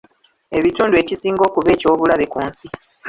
Ebitundu 0.57 0.95
ekisinga 1.01 1.41
okuba 1.49 1.69
eky'obulabe 1.75 2.25
ku 2.31 2.39
nsi. 2.47 2.67